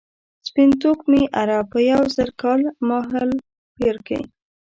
[0.47, 4.19] سپین توکمي عرب په یو زر کال مهالپېر کې.